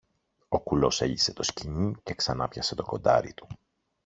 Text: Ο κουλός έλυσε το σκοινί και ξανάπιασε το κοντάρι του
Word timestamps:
Ο 0.47 0.59
κουλός 0.59 1.01
έλυσε 1.01 1.33
το 1.33 1.43
σκοινί 1.43 1.95
και 2.03 2.13
ξανάπιασε 2.13 2.75
το 2.75 2.83
κοντάρι 2.83 3.33
του 3.33 3.47